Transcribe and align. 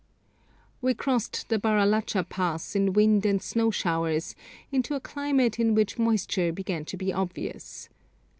We 0.81 0.95
crossed 0.95 1.49
the 1.49 1.59
Baralacha 1.59 2.27
Pass 2.27 2.75
in 2.75 2.93
wind 2.93 3.23
and 3.23 3.39
snow 3.39 3.69
showers 3.69 4.33
into 4.71 4.95
a 4.95 4.99
climate 4.99 5.59
in 5.59 5.75
which 5.75 5.99
moisture 5.99 6.51
began 6.51 6.85
to 6.85 6.97
be 6.97 7.13
obvious. 7.13 7.87